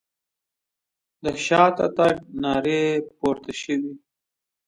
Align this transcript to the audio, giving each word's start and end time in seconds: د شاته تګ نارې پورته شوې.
د 1.23 1.25
شاته 1.45 1.87
تګ 1.97 2.15
نارې 2.41 2.83
پورته 3.17 3.51
شوې. 3.61 3.91